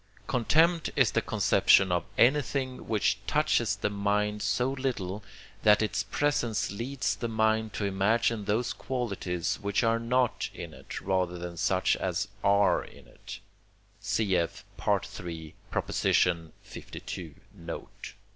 Contempt 0.25 0.89
is 0.95 1.11
the 1.11 1.21
conception 1.21 1.91
of 1.91 2.05
anything 2.17 2.87
which 2.87 3.19
touches 3.27 3.75
the 3.75 3.89
mind 3.91 4.41
so 4.41 4.71
little, 4.71 5.23
that 5.61 5.83
its 5.83 6.01
presence 6.01 6.71
leads 6.71 7.15
the 7.15 7.27
mind 7.27 7.71
to 7.73 7.85
imagine 7.85 8.45
those 8.45 8.73
qualities 8.73 9.59
which 9.61 9.83
are 9.83 9.99
not 9.99 10.49
in 10.55 10.73
it 10.73 11.01
rather 11.01 11.37
than 11.37 11.55
such 11.55 11.95
as 11.97 12.29
are 12.43 12.83
in 12.83 13.05
it 13.07 13.41
(cf. 14.01 14.63
III. 14.79 15.53
lii. 17.15 17.35
note). 17.53 18.13